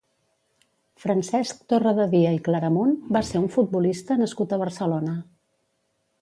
Francesc 1.01 1.59
Torrededia 1.73 2.31
i 2.37 2.39
Claramunt 2.47 2.95
va 3.19 3.21
ser 3.31 3.43
un 3.43 3.47
futbolista 3.57 4.19
nascut 4.23 4.57
a 4.57 4.61
Barcelona. 4.65 5.15